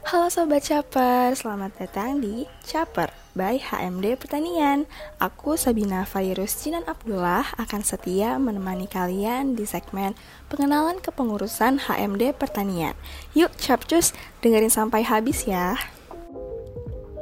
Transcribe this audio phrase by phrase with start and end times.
[0.00, 4.88] Halo Sobat Caper, selamat datang di Caper by HMD Pertanian.
[5.20, 10.16] Aku Sabina Virus Cinan Abdullah akan setia menemani kalian di segmen
[10.48, 12.96] pengenalan kepengurusan HMD Pertanian.
[13.36, 15.76] Yuk Capcus, dengerin sampai habis ya.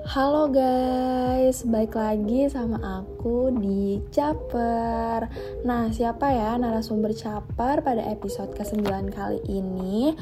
[0.09, 5.29] Halo guys, balik lagi sama aku di Caper
[5.69, 10.17] Nah, siapa ya narasumber Caper pada episode ke-9 kali ini?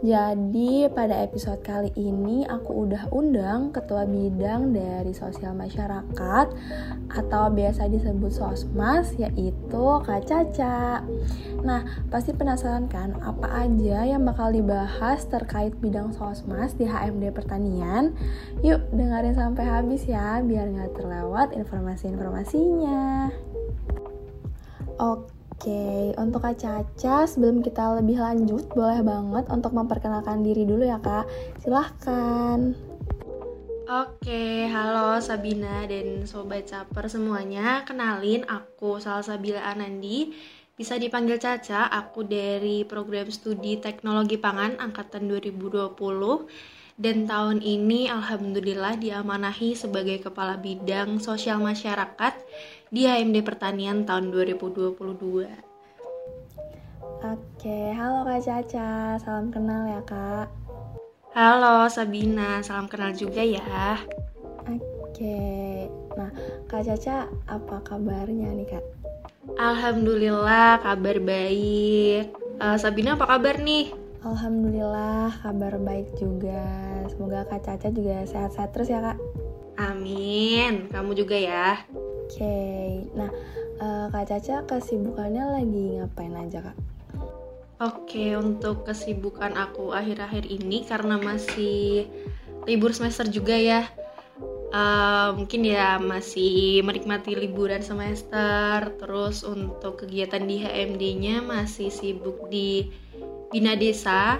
[0.00, 6.46] Jadi pada episode kali ini aku udah undang ketua bidang dari sosial masyarakat
[7.10, 11.04] atau biasa disebut sosmas yaitu Kak Caca.
[11.60, 18.16] Nah pasti penasaran kan apa aja yang bakal dibahas terkait bidang sosmas di HMD Pertanian?
[18.64, 23.28] Yuk dengerin sampai habis ya biar nggak terlewat informasi-informasinya.
[24.96, 25.39] Oke.
[25.60, 30.96] Oke, untuk Kak Caca, sebelum kita lebih lanjut, boleh banget untuk memperkenalkan diri dulu ya
[30.96, 31.28] Kak.
[31.60, 32.72] Silahkan.
[33.84, 37.84] Oke, halo Sabina dan Sobat Caper semuanya.
[37.84, 40.32] Kenalin, aku Salsabila Anandi.
[40.80, 45.92] Bisa dipanggil Caca, aku dari program studi Teknologi Pangan Angkatan 2020
[47.00, 52.36] dan tahun ini alhamdulillah diamanahi sebagai kepala bidang sosial masyarakat
[52.90, 54.98] di HMD Pertanian tahun 2022.
[57.22, 60.50] Oke, halo Kak Caca, salam kenal ya Kak.
[61.30, 63.94] Halo Sabina, salam kenal juga ya.
[64.66, 65.86] Oke,
[66.18, 66.34] nah
[66.66, 68.84] Kak Caca apa kabarnya nih Kak?
[69.54, 72.34] Alhamdulillah kabar baik.
[72.58, 73.94] Uh, Sabina apa kabar nih?
[74.26, 76.66] Alhamdulillah kabar baik juga.
[77.06, 79.18] Semoga Kak Caca juga sehat-sehat terus ya Kak.
[79.78, 81.86] Amin, kamu juga ya
[82.36, 83.06] okay.
[83.16, 83.30] nah
[83.80, 86.78] uh, Kak Caca kesibukannya lagi ngapain aja Kak?
[87.80, 92.04] Oke, okay, untuk kesibukan aku akhir-akhir ini karena masih
[92.68, 93.88] libur semester juga ya.
[94.70, 98.92] Uh, mungkin ya masih menikmati liburan semester.
[99.00, 102.92] Terus untuk kegiatan di HMD-nya masih sibuk di
[103.48, 104.36] Bina Desa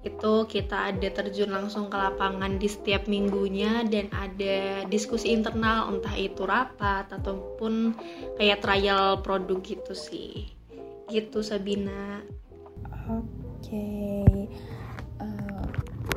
[0.00, 6.16] itu kita ada terjun langsung ke lapangan di setiap minggunya dan ada diskusi internal entah
[6.16, 7.92] itu rapat ataupun
[8.40, 10.48] kayak trial produk gitu sih.
[11.12, 12.24] Gitu Sabina.
[13.12, 13.28] Oke.
[13.60, 14.48] Okay.
[15.20, 15.64] uh, eh,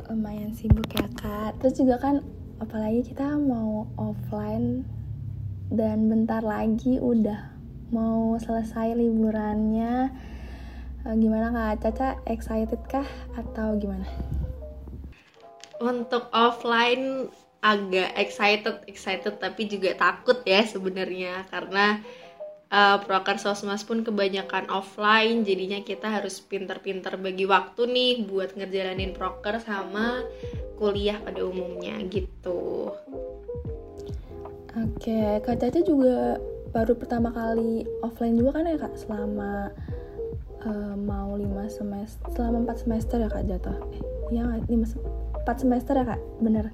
[0.08, 1.60] lumayan sibuk ya kak.
[1.60, 2.24] Terus juga kan
[2.64, 4.88] apalagi kita mau offline
[5.68, 7.52] dan bentar lagi udah
[7.92, 10.08] mau selesai liburannya
[11.04, 13.04] Eh, gimana Kak Caca excited kah
[13.36, 14.08] atau gimana?
[15.84, 17.28] Untuk offline
[17.60, 22.00] agak excited excited tapi juga takut ya sebenarnya karena
[22.72, 29.12] uh, proker sosmas pun kebanyakan offline jadinya kita harus pinter-pinter bagi waktu nih buat ngejalanin
[29.12, 30.24] proker sama
[30.80, 32.92] kuliah pada umumnya gitu.
[34.74, 36.40] Oke, Kak Caca juga
[36.74, 39.70] baru pertama kali offline juga kan ya Kak selama
[40.66, 43.76] uh, mau lima semester selama empat semester ya kak jatuh.
[43.94, 44.02] Eh
[44.34, 44.86] iya lima
[45.40, 46.20] empat semester ya kak?
[46.40, 46.72] Bener.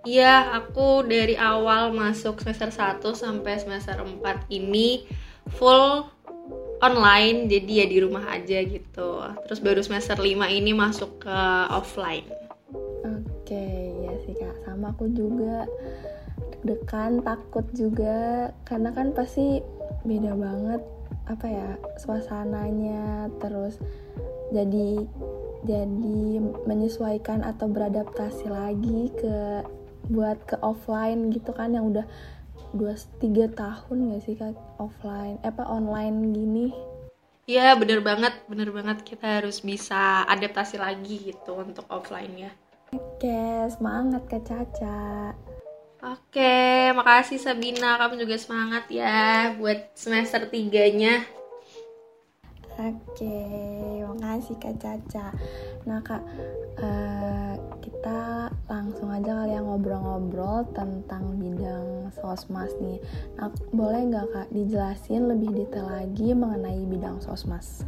[0.00, 5.04] Iya, aku dari awal masuk semester 1 sampai semester 4 ini
[5.52, 6.08] full
[6.80, 9.20] online, jadi ya di rumah aja gitu.
[9.44, 11.38] Terus baru semester 5 ini masuk ke
[11.68, 12.24] offline.
[13.04, 13.66] Oke,
[14.00, 14.64] ya sih Kak.
[14.64, 15.68] Sama aku juga.
[16.48, 18.48] Deg-degan, takut juga.
[18.64, 19.60] Karena kan pasti
[20.08, 20.80] beda banget
[21.26, 21.68] apa ya
[22.00, 23.76] suasananya terus
[24.50, 25.04] jadi
[25.60, 29.64] jadi menyesuaikan atau beradaptasi lagi ke
[30.08, 32.08] buat ke offline gitu kan yang udah
[32.72, 34.56] dua tiga tahun gak sih kak?
[34.80, 36.66] Offline eh, apa online gini.
[37.50, 39.02] Iya bener banget bener banget.
[39.02, 42.52] Kita harus bisa adaptasi lagi gitu untuk offline ya
[42.90, 45.30] Oke semangat kak Caca
[46.00, 48.00] Oke, makasih Sabina.
[48.00, 51.20] Kamu juga semangat ya buat semester tiganya.
[52.80, 53.36] Oke,
[54.08, 55.28] makasih Kak Caca.
[55.84, 56.24] Nah Kak,
[56.80, 57.52] uh,
[57.84, 62.96] kita langsung aja kali ya ngobrol-ngobrol tentang bidang sosmas nih.
[63.36, 67.84] Nah, boleh nggak Kak dijelasin lebih detail lagi mengenai bidang sosmas?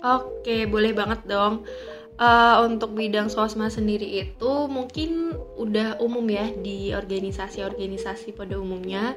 [0.00, 1.68] Oke, boleh banget dong
[2.18, 9.14] uh, untuk bidang sosma sendiri itu mungkin udah umum ya di organisasi-organisasi pada umumnya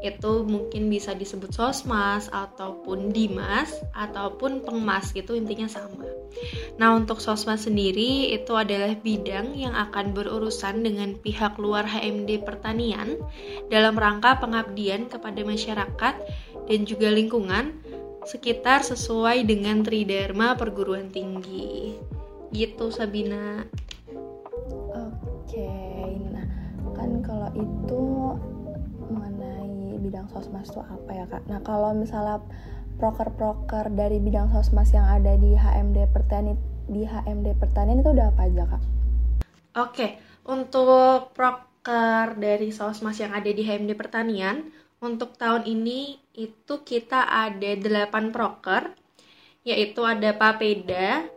[0.00, 6.04] itu mungkin bisa disebut sosmas ataupun dimas ataupun pengmas gitu intinya sama.
[6.76, 13.16] Nah untuk sosmas sendiri itu adalah bidang yang akan berurusan dengan pihak luar HMD pertanian
[13.72, 16.14] dalam rangka pengabdian kepada masyarakat
[16.68, 17.80] dan juga lingkungan
[18.28, 21.96] sekitar sesuai dengan tridharma perguruan tinggi
[22.52, 23.64] gitu Sabina.
[24.94, 25.70] Oke
[26.32, 26.46] nah
[26.96, 28.02] kan kalau itu
[29.08, 31.42] mengenai bidang sosmas itu apa ya kak?
[31.48, 32.42] Nah kalau misalnya
[32.98, 36.58] proker-proker dari bidang sosmas yang ada di HMD pertanian
[36.88, 38.82] di HMD pertanian itu udah apa aja kak?
[39.78, 40.06] Oke
[40.48, 47.70] untuk proker dari sosmas yang ada di HMD pertanian untuk tahun ini itu kita ada
[47.78, 48.90] 8 proker
[49.62, 51.28] yaitu ada papeda,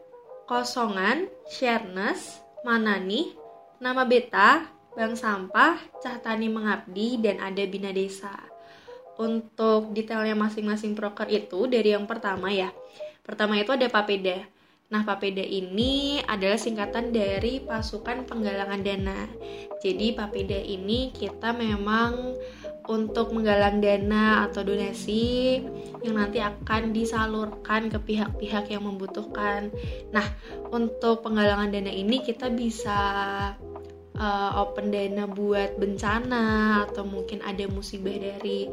[0.52, 3.40] Kosongan, Sharness, Manani,
[3.80, 8.36] Nama Beta, Bank Sampah, Cahtani Mengabdi, dan ada Bina Desa.
[9.16, 12.68] Untuk detailnya masing-masing proker itu dari yang pertama ya.
[13.24, 14.44] Pertama itu ada Papeda.
[14.92, 19.32] Nah, Papeda ini adalah singkatan dari Pasukan Penggalangan Dana.
[19.80, 22.36] Jadi, Papeda ini kita memang
[22.90, 25.62] untuk menggalang dana atau donasi
[26.02, 29.70] yang nanti akan disalurkan ke pihak-pihak yang membutuhkan.
[30.10, 30.26] Nah,
[30.74, 33.00] untuk penggalangan dana ini kita bisa
[34.18, 38.70] uh, open dana buat bencana atau mungkin ada musibah dari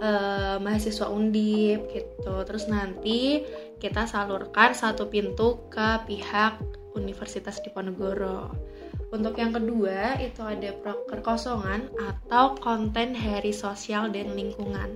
[0.00, 2.34] uh, mahasiswa undip gitu.
[2.48, 3.44] Terus nanti
[3.76, 6.60] kita salurkan satu pintu ke pihak
[6.96, 8.50] Universitas Diponegoro.
[9.10, 14.94] Untuk yang kedua itu ada proker kosongan atau konten hari sosial dan lingkungan.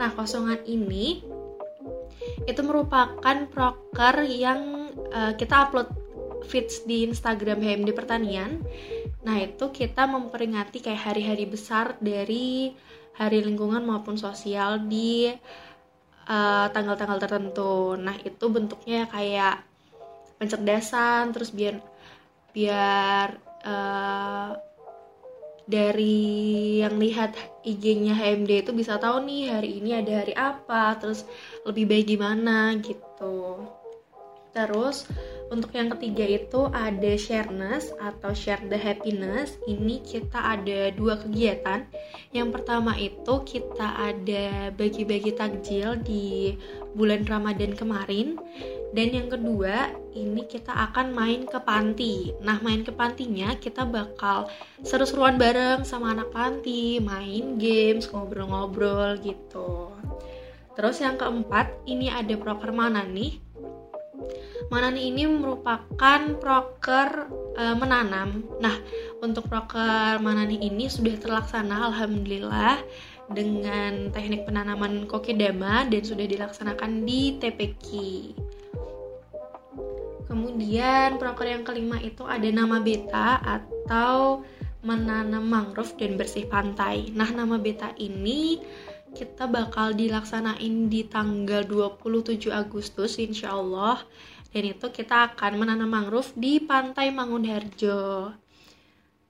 [0.00, 1.20] Nah, kosongan ini
[2.48, 5.92] itu merupakan proker yang uh, kita upload
[6.48, 8.64] feeds di Instagram HMD Pertanian.
[9.28, 12.72] Nah, itu kita memperingati kayak hari-hari besar dari
[13.20, 18.00] hari lingkungan maupun sosial di eh, tanggal-tanggal uh, tertentu.
[18.00, 19.60] Nah, itu bentuknya kayak
[20.40, 21.84] pencerdasan terus biar
[22.56, 24.56] biar uh,
[25.70, 26.18] dari
[26.82, 31.22] yang lihat IG-nya HMD itu bisa tahu nih hari ini ada hari apa, terus
[31.62, 33.62] lebih baik gimana gitu.
[34.50, 35.06] Terus
[35.50, 39.58] untuk yang ketiga itu ada shareness atau share the happiness.
[39.66, 41.84] Ini kita ada dua kegiatan.
[42.30, 46.54] Yang pertama itu kita ada bagi-bagi takjil di
[46.94, 48.38] bulan Ramadan kemarin
[48.90, 52.34] dan yang kedua, ini kita akan main ke panti.
[52.42, 54.50] Nah, main ke pantinya kita bakal
[54.82, 59.94] seru-seruan bareng sama anak panti, main games, ngobrol-ngobrol gitu.
[60.74, 63.38] Terus yang keempat, ini ada proker mana nih?
[64.70, 67.26] Manani ini merupakan proker
[67.58, 68.46] e, menanam.
[68.62, 68.78] Nah,
[69.18, 72.78] untuk proker Manani ini sudah terlaksana alhamdulillah
[73.34, 77.88] dengan teknik penanaman kokedama dan sudah dilaksanakan di TPK.
[80.30, 84.46] Kemudian proker yang kelima itu ada nama beta atau
[84.86, 87.10] menanam mangrove dan bersih pantai.
[87.10, 88.62] Nah, nama beta ini
[89.10, 93.98] kita bakal dilaksanain di tanggal 27 Agustus insya Allah
[94.50, 98.34] dan itu kita akan menanam mangrove di pantai Mangunharjo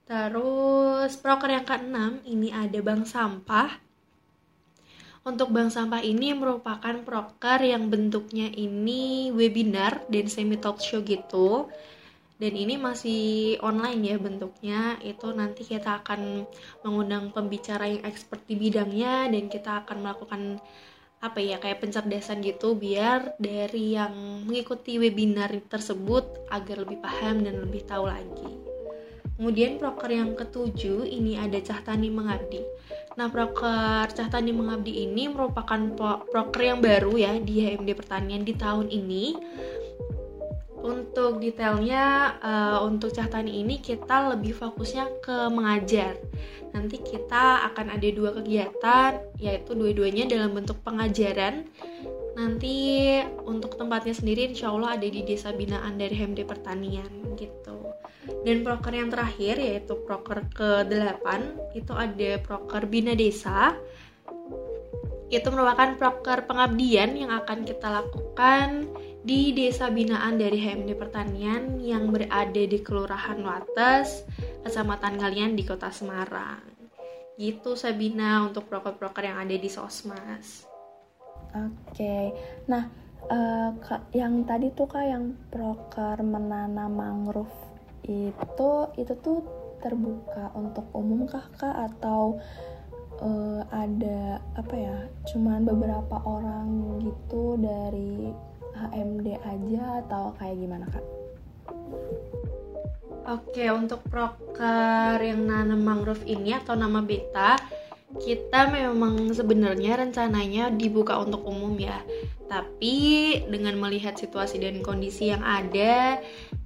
[0.05, 3.91] terus proker yang keenam ini ada bank sampah
[5.21, 11.69] untuk bank sampah ini merupakan proker yang bentuknya ini webinar dan semi talk show gitu.
[12.41, 14.97] Dan ini masih online ya bentuknya.
[15.05, 16.49] Itu nanti kita akan
[16.81, 20.41] mengundang pembicara yang expert di bidangnya dan kita akan melakukan
[21.21, 27.61] apa ya kayak pencerdasan gitu biar dari yang mengikuti webinar tersebut agar lebih paham dan
[27.61, 28.49] lebih tahu lagi.
[29.37, 32.61] Kemudian proker yang ketujuh ini ada Cahtani Mengabdi.
[33.17, 35.81] Nah, proker Cahtani Mengabdi ini merupakan
[36.29, 39.33] proker yang baru ya di HMD Pertanian di tahun ini.
[40.81, 46.17] Untuk detailnya uh, untuk Cahtani ini kita lebih fokusnya ke mengajar.
[46.73, 51.69] Nanti kita akan ada dua kegiatan yaitu dua-duanya dalam bentuk pengajaran
[52.31, 57.81] nanti untuk tempatnya sendiri insya Allah ada di desa binaan dari HMD Pertanian gitu
[58.41, 61.25] dan proker yang terakhir yaitu proker ke-8
[61.77, 63.77] itu ada proker Bina Desa.
[65.31, 72.09] Itu merupakan proker pengabdian yang akan kita lakukan di Desa Binaan dari HMD Pertanian yang
[72.09, 74.25] berada di Kelurahan Wates,
[74.65, 76.65] Kecamatan Kalian di Kota Semarang.
[77.37, 80.65] Gitu Sabina untuk proker-proker yang ada di Sosmas.
[81.53, 82.33] Oke.
[82.65, 82.89] Nah,
[83.29, 83.71] uh,
[84.15, 87.53] yang tadi tuh kak yang proker menanam mangrove
[88.01, 89.45] itu itu tuh
[89.81, 92.41] terbuka untuk umum kah kak atau
[93.21, 94.97] uh, ada apa ya
[95.29, 98.33] cuman beberapa orang gitu dari
[98.75, 101.05] HMD aja atau kayak gimana kak?
[103.29, 107.55] Oke untuk proker yang nanam mangrove ini atau nama beta
[108.19, 112.03] kita memang sebenarnya rencananya dibuka untuk umum ya
[112.51, 116.19] tapi dengan melihat situasi dan kondisi yang ada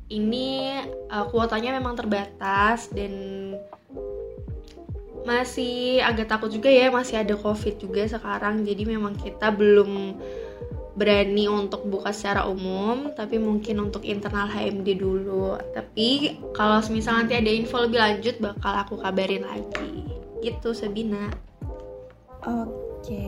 [0.10, 0.82] ini
[1.14, 3.14] uh, kuotanya memang terbatas dan
[5.26, 10.18] masih agak takut juga ya masih ada covid juga sekarang jadi memang kita belum
[10.96, 15.60] berani untuk buka secara umum tapi mungkin untuk internal HMD dulu.
[15.76, 20.08] Tapi kalau misal nanti ada info lebih lanjut bakal aku kabarin lagi.
[20.40, 21.30] Gitu Sabina.
[22.48, 23.28] Oke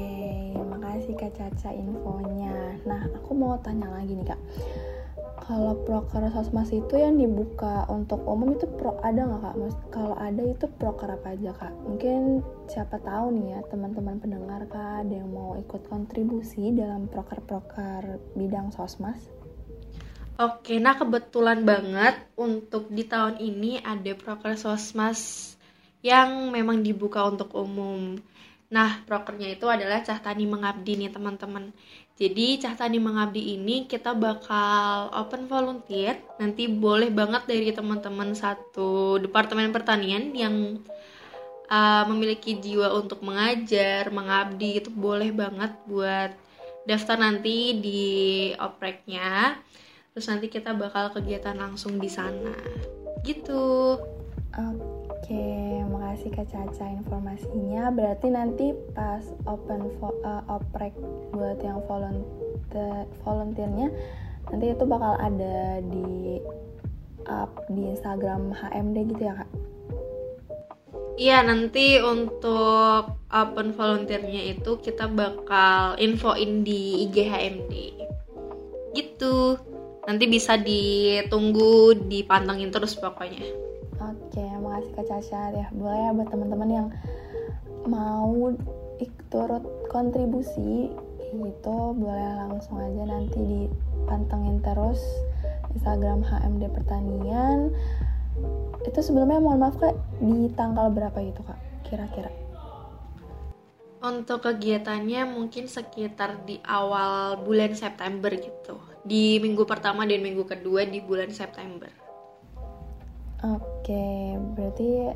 [0.57, 2.79] makasih Kak Caca infonya.
[2.87, 4.41] Nah aku mau tanya lagi nih Kak
[5.41, 9.55] kalau proker sosmas itu yang dibuka untuk umum itu pro ada nggak kak?
[9.55, 11.73] Mas, kalau ada itu proker apa aja kak?
[11.87, 18.19] Mungkin siapa tahu nih ya teman-teman pendengar kak ada yang mau ikut kontribusi dalam proker-proker
[18.35, 19.17] bidang sosmas?
[20.37, 25.53] Oke, nah kebetulan banget untuk di tahun ini ada proker sosmas
[26.05, 28.21] yang memang dibuka untuk umum.
[28.67, 31.71] Nah, prokernya itu adalah Cah Tani Mengabdi nih teman-teman.
[32.17, 36.17] Jadi Cah Tani Mengabdi ini kita bakal open volunteer.
[36.41, 40.81] Nanti boleh banget dari teman-teman satu departemen pertanian yang
[41.69, 46.33] uh, memiliki jiwa untuk mengajar, mengabdi itu boleh banget buat
[46.89, 48.05] daftar nanti di
[48.57, 49.61] opreknya.
[50.17, 52.57] Terus nanti kita bakal kegiatan langsung di sana.
[53.21, 53.93] Gitu.
[54.57, 54.97] Oke.
[55.27, 55.76] Oke,
[56.17, 57.93] makasih Kak Caca informasinya.
[57.93, 58.65] Berarti nanti
[58.97, 60.97] pas open uh, oprek
[61.29, 63.93] buat yang volunteer volunteernya
[64.49, 66.41] nanti itu bakal ada di
[67.29, 69.49] up di Instagram HMD gitu ya Kak?
[71.17, 77.73] Iya, nanti untuk open volunteernya itu kita bakal infoin di IG HMD.
[78.97, 79.57] Gitu.
[80.09, 83.67] Nanti bisa ditunggu, dipantengin terus pokoknya.
[84.77, 85.67] Makasih Kak Caca ya.
[85.73, 86.87] Boleh ya buat teman-teman yang
[87.89, 88.53] mau
[89.33, 90.93] turut kontribusi
[91.33, 95.01] gitu, boleh langsung aja nanti dipantengin terus
[95.73, 97.73] Instagram HMD Pertanian.
[98.85, 101.57] Itu sebelumnya mohon maaf Kak, di tanggal berapa itu Kak?
[101.89, 102.29] Kira-kira?
[104.05, 108.77] Untuk kegiatannya mungkin sekitar di awal bulan September gitu.
[109.01, 112.06] Di minggu pertama dan minggu kedua di bulan September.
[113.47, 115.07] Oke, berarti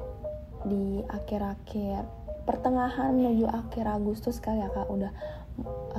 [0.63, 2.07] di akhir-akhir
[2.47, 5.11] pertengahan menuju akhir Agustus kali ya kak udah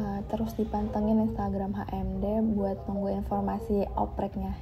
[0.00, 2.24] uh, terus dipantengin Instagram HMD
[2.56, 4.56] buat nunggu informasi opreknya.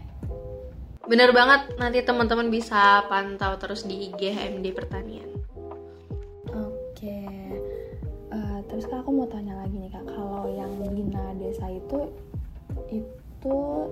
[1.07, 5.31] Bener banget, nanti teman-teman bisa pantau terus di IG HMD Pertanian.
[6.51, 7.23] Oke,
[8.35, 12.11] uh, terus kak aku mau tanya lagi nih kak, kalau yang bina desa itu
[12.91, 13.20] itu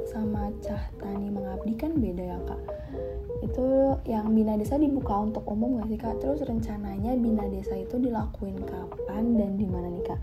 [0.05, 2.61] sama cah tani mengabdi kan beda ya kak?
[3.39, 6.19] itu yang bina desa dibuka untuk umum gak sih kak?
[6.19, 10.21] Terus rencananya bina desa itu dilakuin kapan dan di mana nih kak?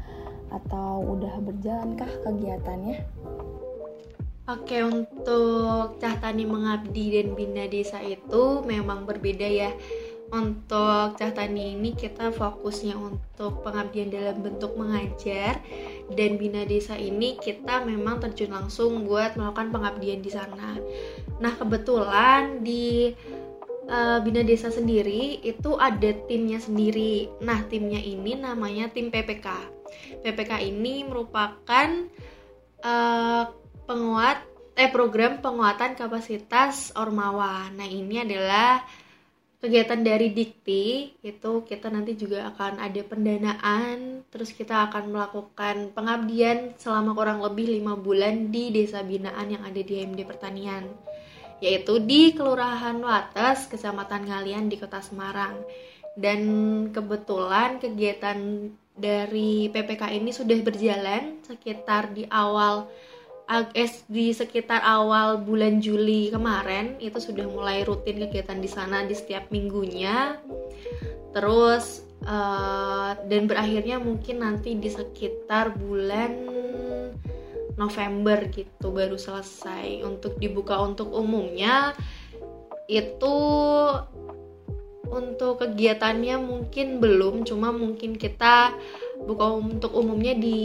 [0.51, 2.95] Atau udah berjalan kah kegiatannya?
[4.45, 9.73] Oke untuk Cah Tani Mengabdi dan Bina Desa itu memang berbeda ya
[10.33, 15.61] Untuk Cah Tani ini kita fokusnya untuk pengabdian dalam bentuk mengajar
[16.09, 20.81] Dan Bina Desa ini kita memang terjun langsung buat melakukan pengabdian di sana
[21.37, 23.13] Nah kebetulan di
[23.89, 27.29] uh, Bina Desa sendiri itu ada timnya sendiri.
[27.41, 29.47] Nah timnya ini namanya tim PPK.
[30.25, 31.89] PPK ini merupakan
[32.81, 33.43] uh,
[33.85, 34.41] penguat
[34.75, 37.71] eh program penguatan kapasitas ormawa.
[37.71, 38.83] Nah ini adalah
[39.59, 46.75] kegiatan dari Dikti itu kita nanti juga akan ada pendanaan terus kita akan melakukan pengabdian
[46.79, 50.85] selama kurang lebih lima bulan di desa binaan yang ada di MD Pertanian
[51.63, 55.63] yaitu di Kelurahan Wates, Kecamatan Ngalian di Kota Semarang.
[56.15, 56.41] Dan
[56.95, 62.87] kebetulan kegiatan dari PPK ini sudah berjalan sekitar di awal
[64.09, 69.53] di sekitar awal bulan Juli kemarin itu sudah mulai rutin kegiatan di sana di setiap
[69.53, 70.41] minggunya.
[71.29, 76.31] Terus uh, dan berakhirnya mungkin nanti di sekitar bulan
[77.75, 81.91] November gitu baru selesai untuk dibuka untuk umumnya
[82.87, 83.37] itu
[85.05, 88.73] untuk kegiatannya mungkin belum cuma mungkin kita
[89.27, 90.61] buka untuk umumnya di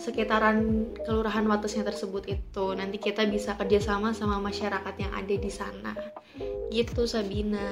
[0.00, 5.92] sekitaran kelurahan Watesnya tersebut itu nanti kita bisa kerjasama sama masyarakat yang ada di sana.
[6.72, 7.68] Gitu Sabina.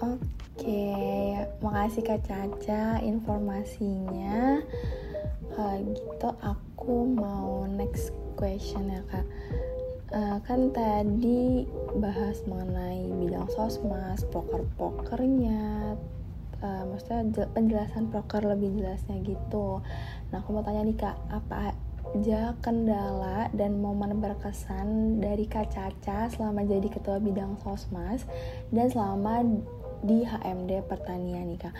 [0.00, 4.64] Oke makasih Kak Caca informasinya.
[5.58, 9.26] Uh, gitu aku mau next question ya kak.
[10.08, 11.68] Uh, kan tadi
[12.00, 15.98] bahas mengenai bidang sosmas poker-pokernya
[16.62, 19.82] uh, maksudnya penjelasan poker lebih jelasnya gitu
[20.30, 21.72] nah aku mau tanya nih kak apa
[22.16, 28.24] aja kendala dan momen berkesan dari Kak Caca selama jadi ketua bidang sosmas
[28.72, 29.44] dan selama
[30.00, 31.74] di HMD Pertanian nih kak.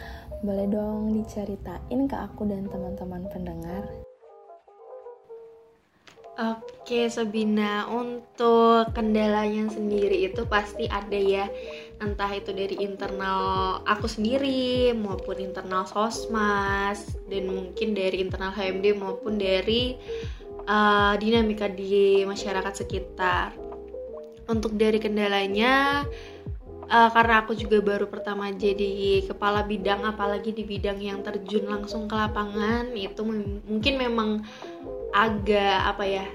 [0.45, 3.89] Boleh dong diceritain ke aku dan teman-teman pendengar?
[6.39, 11.51] Oke Sabina, untuk kendalanya sendiri itu pasti ada ya
[11.99, 19.35] Entah itu dari internal aku sendiri maupun internal sosmas Dan mungkin dari internal HMD maupun
[19.35, 19.99] dari
[20.69, 23.57] uh, dinamika di masyarakat sekitar.
[24.49, 26.07] Untuk dari kendalanya
[26.89, 32.09] uh, karena aku juga baru pertama jadi kepala bidang apalagi di bidang yang terjun langsung
[32.09, 33.21] ke lapangan itu
[33.69, 34.43] mungkin memang
[35.13, 36.27] agak apa ya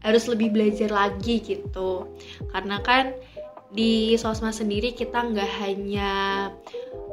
[0.00, 2.08] harus lebih belajar lagi gitu.
[2.56, 3.12] Karena kan
[3.70, 6.12] di sosmed sendiri kita nggak hanya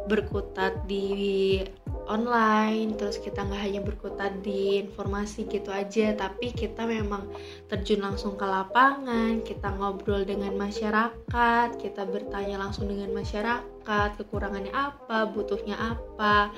[0.10, 1.62] berkutat di
[2.08, 7.28] online terus kita nggak hanya berkutat di informasi gitu aja tapi kita memang
[7.68, 15.30] terjun langsung ke lapangan kita ngobrol dengan masyarakat kita bertanya langsung dengan masyarakat kekurangannya apa
[15.30, 16.52] butuhnya apa.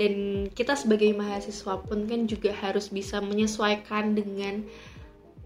[0.00, 4.64] Dan kita sebagai mahasiswa pun kan juga harus bisa menyesuaikan dengan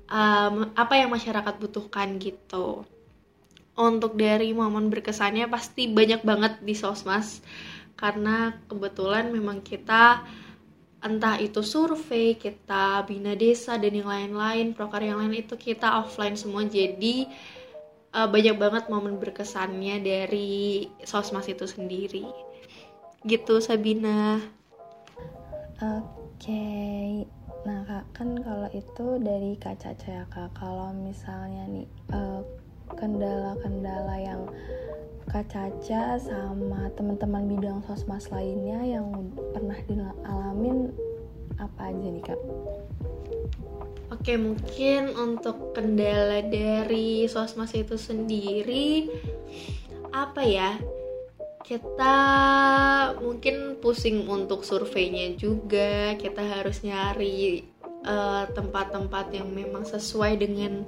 [0.06, 2.86] um, apa yang masyarakat butuhkan gitu
[3.74, 7.42] untuk dari momen berkesannya pasti banyak banget di sosmas.
[7.94, 10.22] Karena kebetulan memang kita
[11.04, 16.38] entah itu survei, kita bina desa dan yang lain-lain, proker yang lain itu kita offline
[16.38, 16.64] semua.
[16.64, 17.28] Jadi
[18.14, 22.24] uh, banyak banget momen berkesannya dari sosmas itu sendiri.
[23.26, 24.38] Gitu Sabina.
[25.82, 26.14] Oke.
[26.40, 27.26] Okay.
[27.64, 30.52] nah kak kan kalau itu dari kak Caca ya kak.
[30.56, 32.44] Kalau misalnya nih uh,
[32.96, 34.42] kendala-kendala yang
[35.28, 39.10] kak Caca sama teman-teman bidang sosmas lainnya yang
[39.56, 40.92] pernah dialamin
[41.58, 42.40] apa aja nih kak?
[44.12, 49.10] Oke mungkin untuk kendala dari sosmas itu sendiri
[50.14, 50.78] apa ya
[51.64, 52.16] kita
[53.24, 57.64] mungkin pusing untuk surveinya juga kita harus nyari
[58.04, 60.84] eh, tempat-tempat uh, yang memang sesuai dengan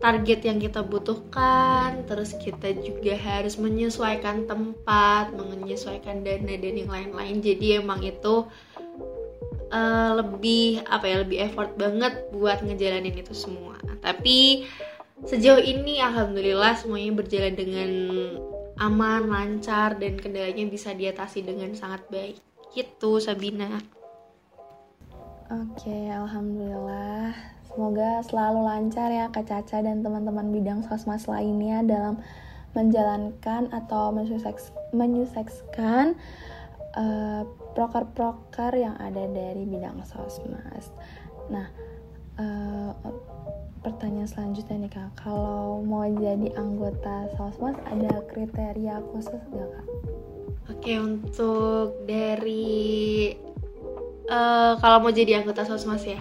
[0.00, 7.44] target yang kita butuhkan terus kita juga harus menyesuaikan tempat menyesuaikan dana dan yang lain-lain
[7.44, 8.48] jadi emang itu
[9.70, 14.64] uh, lebih apa ya lebih effort banget buat ngejalanin itu semua tapi
[15.28, 17.90] sejauh ini alhamdulillah semuanya berjalan dengan
[18.80, 22.40] aman, lancar, dan kendalanya bisa diatasi dengan sangat baik.
[22.72, 23.68] Gitu, Sabina.
[25.52, 27.59] Oke, alhamdulillah.
[27.70, 32.18] Semoga selalu lancar ya Kak Caca dan teman-teman bidang sosmas lainnya dalam
[32.74, 34.14] menjalankan atau
[34.94, 36.14] menyukseskan
[36.94, 37.42] uh,
[37.74, 40.94] proker-proker yang ada dari bidang sosmas.
[41.50, 41.66] Nah,
[42.38, 42.94] uh,
[43.80, 49.86] pertanyaan selanjutnya nih kak kalau mau jadi anggota sosmas ada kriteria khusus gak kak?
[50.70, 53.32] Oke untuk dari
[54.28, 56.20] uh, kalau mau jadi anggota sosmas ya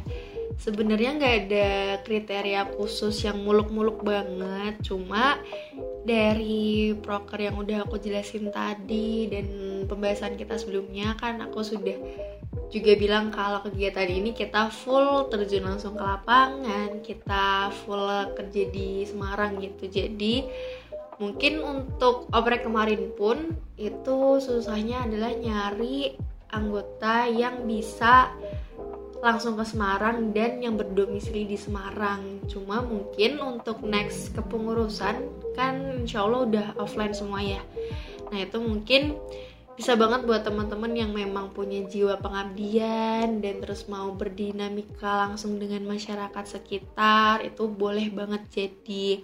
[0.59, 1.69] sebenarnya nggak ada
[2.03, 5.39] kriteria khusus yang muluk-muluk banget cuma
[6.03, 9.47] dari proker yang udah aku jelasin tadi dan
[9.87, 11.95] pembahasan kita sebelumnya kan aku sudah
[12.69, 19.05] juga bilang kalau kegiatan ini kita full terjun langsung ke lapangan, kita full kerja di
[19.09, 19.89] Semarang gitu.
[19.89, 20.45] Jadi
[21.17, 26.13] mungkin untuk oprek kemarin pun itu susahnya adalah nyari
[26.53, 28.33] anggota yang bisa
[29.19, 32.43] langsung ke Semarang dan yang berdomisili di Semarang.
[32.47, 37.59] Cuma mungkin untuk next kepengurusan kan insya Allah udah offline semua ya.
[38.31, 39.19] Nah itu mungkin
[39.79, 45.87] bisa banget buat teman-teman yang memang punya jiwa pengabdian dan terus mau berdinamika langsung dengan
[45.87, 49.23] masyarakat sekitar itu boleh banget jadi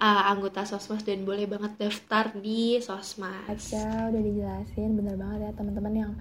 [0.00, 3.52] uh, anggota sosmas dan boleh banget daftar di sosmas.
[3.52, 6.12] Aja udah dijelasin bener banget ya teman-teman yang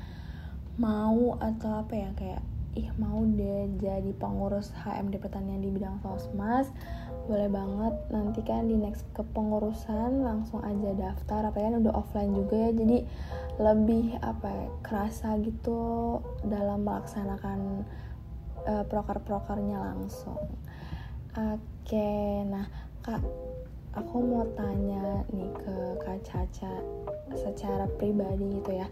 [0.76, 2.44] mau atau apa ya kayak
[2.76, 6.68] ih mau deh jadi pengurus HMD pertanian di bidang sosmas.
[7.26, 12.70] Boleh banget nanti kan di next kepengurusan langsung aja daftar apa ya udah offline juga
[12.70, 12.72] ya.
[12.76, 12.98] Jadi
[13.56, 17.88] lebih apa ya, kerasa gitu dalam melaksanakan
[18.68, 20.44] uh, proker-prokernya langsung.
[21.36, 22.68] Oke okay, nah
[23.04, 23.24] kak
[23.96, 26.75] aku mau tanya nih ke Kak Caca
[27.46, 28.88] secara pribadi gitu ya.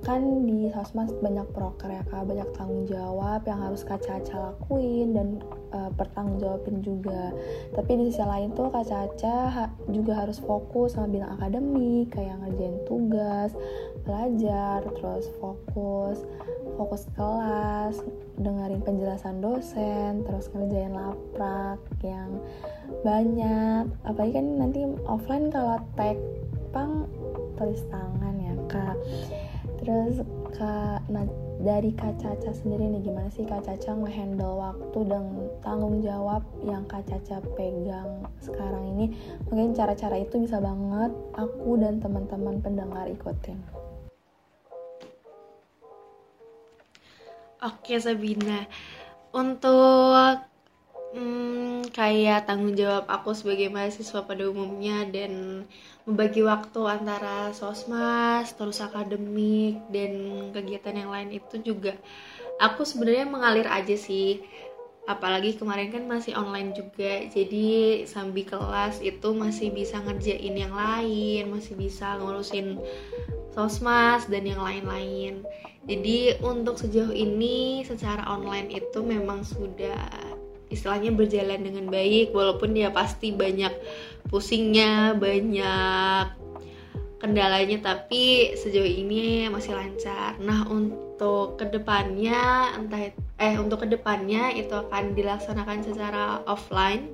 [0.00, 2.24] Kan di sosmed banyak proker ya kak.
[2.24, 5.28] Banyak tanggung jawab yang harus Kak Caca lakuin dan
[5.74, 7.34] uh, pertanggung jawabin juga.
[7.76, 12.40] Tapi di sisi lain tuh Kak Caca ha juga harus fokus sama bidang akademik kayak
[12.40, 13.52] ngerjain tugas
[14.08, 16.24] belajar terus fokus
[16.78, 18.00] fokus kelas
[18.38, 22.38] dengerin penjelasan dosen terus ngerjain laprak yang
[23.02, 23.90] banyak.
[24.06, 26.16] Apalagi kan nanti offline kalau tag
[26.70, 27.10] pang
[27.58, 28.96] tulis tangan ya kak.
[29.82, 30.22] Terus
[30.54, 31.26] kak nah
[31.58, 35.24] dari kak Caca sendiri nih gimana sih kak Caca ngehandle waktu dan
[35.58, 39.18] tanggung jawab yang kak Caca pegang sekarang ini?
[39.50, 43.58] Mungkin cara-cara itu bisa banget aku dan teman-teman pendengar ikutin.
[47.58, 48.70] Oke Sabina,
[49.34, 50.38] untuk
[51.14, 55.64] hmm, kayak tanggung jawab aku sebagai mahasiswa pada umumnya dan
[56.04, 60.12] membagi waktu antara sosmas, terus akademik dan
[60.52, 61.96] kegiatan yang lain itu juga
[62.60, 64.42] aku sebenarnya mengalir aja sih.
[65.08, 71.48] Apalagi kemarin kan masih online juga, jadi sambil kelas itu masih bisa ngerjain yang lain,
[71.48, 72.76] masih bisa ngurusin
[73.56, 75.48] sosmas dan yang lain-lain.
[75.88, 80.36] Jadi untuk sejauh ini secara online itu memang sudah
[80.68, 83.72] istilahnya berjalan dengan baik walaupun ya pasti banyak
[84.28, 86.26] pusingnya, banyak
[87.18, 90.38] kendalanya tapi sejauh ini masih lancar.
[90.38, 93.10] Nah, untuk ke depannya entah
[93.42, 97.10] eh untuk ke depannya itu akan dilaksanakan secara offline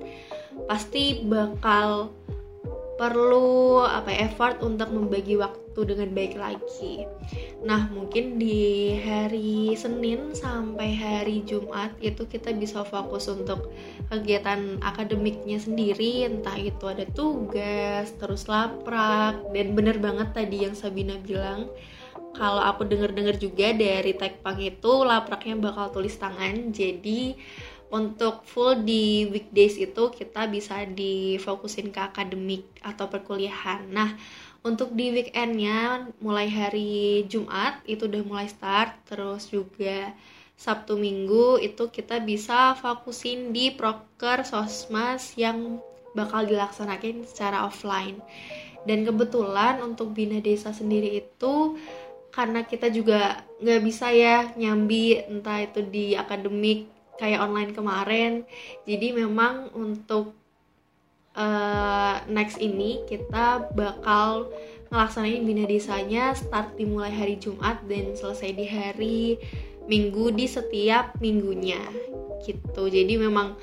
[0.69, 2.13] pasti bakal
[2.95, 7.03] perlu apa ya, effort untuk membagi waktu dengan baik lagi.
[7.65, 13.73] Nah, mungkin di hari Senin sampai hari Jumat itu kita bisa fokus untuk
[14.07, 21.17] kegiatan akademiknya sendiri, entah itu ada tugas, terus laprak, dan bener banget tadi yang Sabina
[21.19, 21.67] bilang,
[22.37, 27.33] kalau aku denger-dengar juga dari Tekpang itu lapraknya bakal tulis tangan, jadi
[27.93, 33.87] untuk full di weekdays itu kita bisa difokusin ke akademik atau perkuliahan.
[33.87, 34.17] Nah,
[34.65, 40.09] untuk di weekendnya mulai hari Jumat itu udah mulai start, terus juga
[40.57, 45.77] Sabtu Minggu itu kita bisa fokusin di proker sosmas yang
[46.17, 48.17] bakal dilaksanakan secara offline.
[48.89, 51.77] Dan kebetulan untuk Bina Desa sendiri itu
[52.33, 58.43] karena kita juga nggak bisa ya nyambi entah itu di akademik kayak online kemarin
[58.83, 60.35] jadi memang untuk
[61.35, 64.49] uh, next ini kita bakal
[64.89, 69.19] ngelaksanain bina desanya start dimulai hari Jumat dan selesai di hari
[69.85, 71.77] Minggu di setiap minggunya.
[72.41, 72.83] Gitu.
[72.89, 73.53] Jadi memang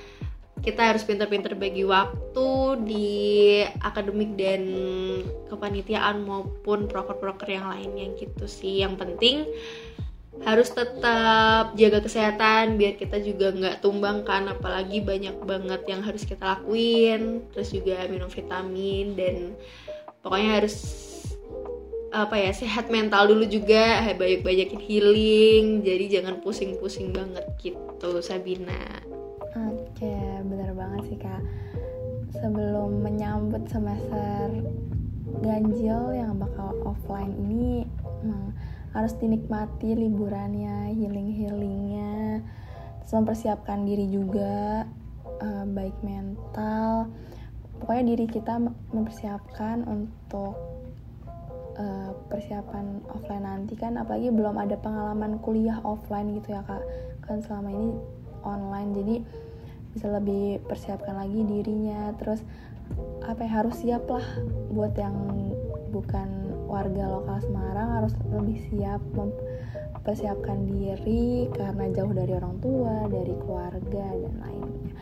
[0.62, 2.48] kita harus pinter-pinter bagi waktu
[2.87, 3.11] di
[3.82, 4.62] akademik dan
[5.50, 8.87] kepanitiaan maupun proker-proker yang lainnya gitu sih.
[8.87, 9.37] Yang penting
[10.40, 16.25] harus tetap jaga kesehatan biar kita juga nggak tumbang kan apalagi banyak banget yang harus
[16.25, 19.53] kita lakuin terus juga minum vitamin dan
[20.25, 20.77] pokoknya harus
[22.12, 29.01] apa ya sehat mental dulu juga banyak-banyakin healing jadi jangan pusing-pusing banget gitu Sabina.
[29.53, 30.12] Oke
[30.45, 31.40] bener banget sih kak.
[32.37, 34.49] Sebelum menyambut semester
[35.40, 37.88] ganjil yang bakal offline ini
[38.92, 42.44] harus dinikmati liburannya healing-healingnya
[43.02, 44.87] terus mempersiapkan diri juga
[45.42, 47.11] uh, baik mental.
[47.83, 48.62] Pokoknya diri kita
[48.94, 50.55] mempersiapkan untuk
[51.74, 53.98] uh, persiapan offline nanti kan.
[53.98, 56.83] Apalagi belum ada pengalaman kuliah offline gitu ya kak.
[57.26, 57.90] Kan selama ini
[58.46, 59.14] online jadi
[59.92, 62.14] bisa lebih persiapkan lagi dirinya.
[62.22, 62.46] Terus
[63.26, 64.24] apa ya harus siap lah
[64.70, 65.16] buat yang
[65.90, 66.41] bukan
[66.72, 74.04] warga lokal Semarang harus lebih siap mempersiapkan diri karena jauh dari orang tua, dari keluarga
[74.08, 74.92] dan lainnya.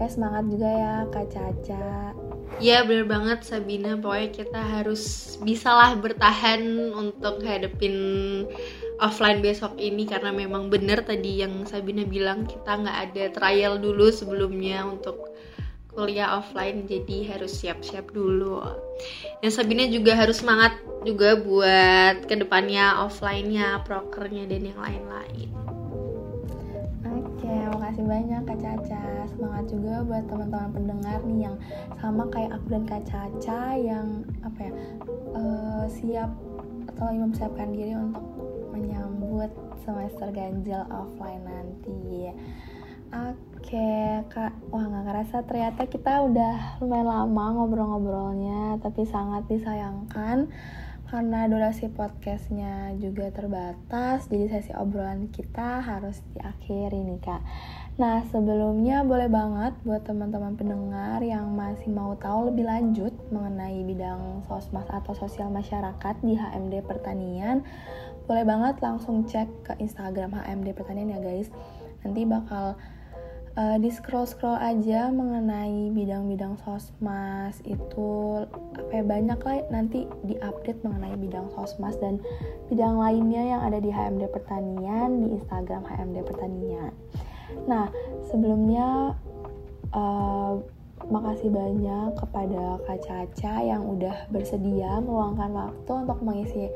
[0.00, 2.16] Kayak semangat juga ya Kak Caca.
[2.64, 6.64] Ya bener banget Sabina, pokoknya kita harus bisalah bertahan
[6.96, 7.94] untuk hadepin
[8.98, 14.10] offline besok ini karena memang bener tadi yang Sabina bilang kita nggak ada trial dulu
[14.10, 15.37] sebelumnya untuk
[15.98, 18.62] kuliah offline jadi harus siap-siap dulu
[19.42, 25.50] dan Sabina juga harus semangat juga buat ke depannya offline-nya prokernya dan yang lain-lain
[27.08, 29.24] Oke, makasih banyak Kak Caca.
[29.30, 31.56] Semangat juga buat teman-teman pendengar nih yang
[32.02, 34.72] sama kayak aku dan Kak Caca yang apa ya
[35.32, 36.30] uh, siap
[36.92, 38.26] atau mempersiapkan diri untuk
[38.74, 39.50] menyambut
[39.86, 42.34] semester ganjil offline nanti.
[43.08, 50.48] Oke kak, wah nggak ngerasa ternyata kita udah lumayan lama ngobrol-ngobrolnya, tapi sangat disayangkan
[51.08, 57.44] karena durasi podcastnya juga terbatas, jadi sesi obrolan kita harus diakhiri nih kak.
[58.00, 64.48] Nah sebelumnya boleh banget buat teman-teman pendengar yang masih mau tahu lebih lanjut mengenai bidang
[64.48, 67.60] sosmas atau sosial masyarakat di HMD Pertanian,
[68.24, 71.52] boleh banget langsung cek ke Instagram HMD Pertanian ya guys.
[72.00, 72.80] Nanti bakal
[73.58, 78.46] uh, di scroll scroll aja mengenai bidang-bidang sosmas itu
[78.78, 82.22] apa ya, banyak lah nanti diupdate mengenai bidang sosmas dan
[82.70, 86.94] bidang lainnya yang ada di HMD Pertanian di Instagram HMD Pertanian.
[87.66, 87.90] Nah
[88.30, 89.18] sebelumnya
[89.90, 90.62] uh,
[91.06, 96.66] makasih banyak kepada Kak Caca yang udah bersedia meluangkan waktu untuk mengisi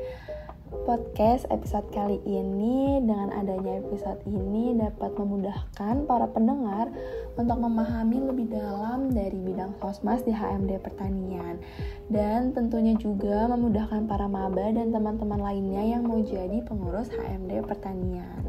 [0.81, 6.89] podcast episode kali ini dengan adanya episode ini dapat memudahkan para pendengar
[7.37, 11.61] untuk memahami lebih dalam dari bidang kosmas di HMD Pertanian
[12.09, 18.41] dan tentunya juga memudahkan para maba dan teman-teman lainnya yang mau jadi pengurus HMD Pertanian.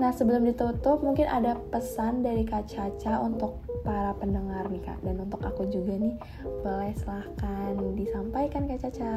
[0.00, 5.20] Nah sebelum ditutup mungkin ada pesan dari Kak Caca untuk para pendengar nih Kak dan
[5.20, 6.16] untuk aku juga nih
[6.64, 9.14] boleh silahkan disampaikan Kak Caca.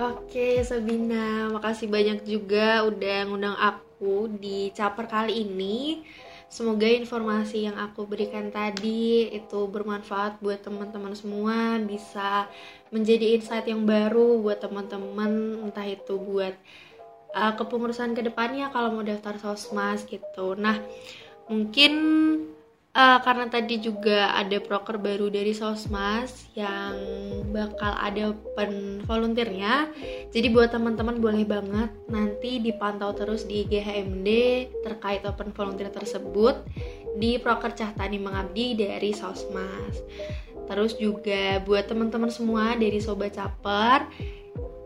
[0.00, 6.00] Oke Sabina, makasih banyak juga udah ngundang aku di caper kali ini.
[6.50, 12.50] Semoga informasi yang aku berikan tadi itu bermanfaat buat teman-teman semua, bisa
[12.90, 16.58] menjadi insight yang baru buat teman-teman, entah itu buat
[17.34, 20.54] uh, kepengurusan ke depannya kalau mau daftar sosmas gitu.
[20.58, 20.78] Nah,
[21.50, 21.92] mungkin
[22.94, 26.94] uh, karena tadi juga ada proker baru dari Sosmas yang
[27.50, 29.90] bakal ada open volunteernya
[30.30, 34.28] jadi buat teman-teman boleh banget nanti dipantau terus di GHMD
[34.86, 36.62] terkait open volunteer tersebut
[37.18, 39.98] di proker Cahtani Mengabdi dari Sosmas
[40.70, 44.06] terus juga buat teman-teman semua dari Sobat Caper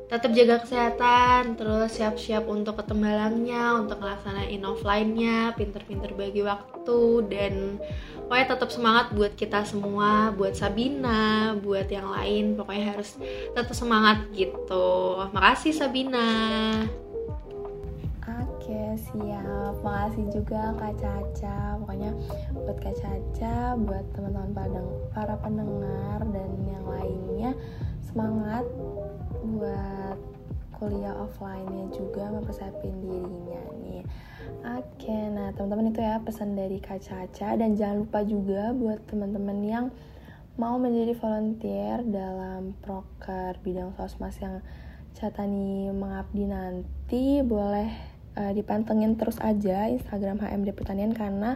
[0.04, 7.80] tetap jaga kesehatan, terus siap-siap untuk ketembalangnya, untuk melaksanain offline-nya, pinter-pinter bagi waktu, dan
[8.28, 13.16] pokoknya tetap semangat buat kita semua, buat Sabina, buat yang lain, pokoknya harus
[13.56, 15.24] tetap semangat gitu.
[15.32, 16.28] Makasih Sabina.
[18.64, 22.16] Oke siap, makasih juga Kak Caca Pokoknya
[22.56, 27.52] buat Kak Caca, buat teman-teman para pendengar dan yang lainnya
[28.08, 28.64] Semangat
[29.44, 30.18] buat
[30.74, 34.02] kuliah offline-nya juga mempersiapin dirinya nih.
[34.64, 39.58] Oke, nah teman-teman itu ya pesan dari Kak Caca dan jangan lupa juga buat teman-teman
[39.64, 39.86] yang
[40.54, 44.62] mau menjadi volunteer dalam proker bidang sosmas yang
[45.14, 47.86] Catani mengabdi nanti boleh
[48.34, 51.54] uh, dipantengin terus aja Instagram HMD Pertanian karena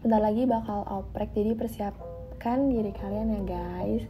[0.00, 4.04] sebentar lagi bakal oprek jadi persiapkan diri kalian ya guys.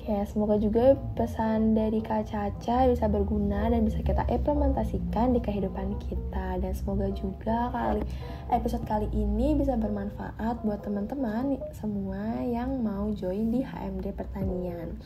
[0.00, 6.00] Oke, semoga juga pesan dari Kak Caca bisa berguna dan bisa kita implementasikan di kehidupan
[6.00, 8.00] kita dan semoga juga kali
[8.48, 14.96] episode kali ini bisa bermanfaat buat teman-teman semua yang mau join di HMD Pertanian.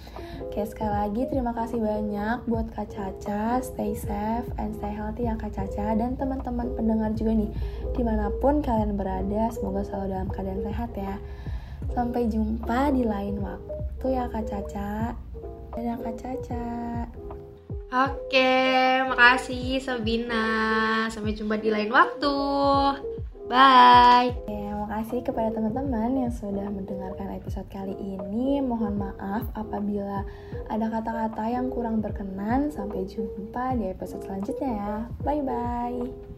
[0.46, 5.34] Oke, sekali lagi terima kasih banyak buat Kak Caca, stay safe and stay healthy ya
[5.34, 7.50] Kak Caca dan teman-teman pendengar juga nih
[7.98, 11.18] di mana pun kalian berada, semoga selalu dalam keadaan sehat ya.
[11.90, 13.73] Sampai jumpa di lain waktu
[14.04, 15.16] itu ya Kak Caca.
[15.72, 16.68] Dadah Kak Caca.
[18.04, 18.52] Oke,
[19.08, 20.44] makasih Sabina.
[21.08, 22.36] Sampai jumpa di lain waktu.
[23.48, 24.36] Bye.
[24.44, 28.60] Oke, makasih kepada teman-teman yang sudah mendengarkan episode kali ini.
[28.60, 30.20] Mohon maaf apabila
[30.68, 32.68] ada kata-kata yang kurang berkenan.
[32.68, 34.94] Sampai jumpa di episode selanjutnya ya.
[35.24, 36.33] Bye bye.